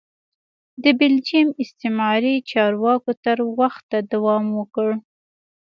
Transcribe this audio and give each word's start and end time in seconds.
د 0.83 0.85
بلجیم 0.99 1.47
استعماري 1.63 2.35
چارواکو 2.51 3.11
تر 3.25 3.37
وخته 3.59 3.97
دوام 4.13 4.45
وکړ. 4.59 4.89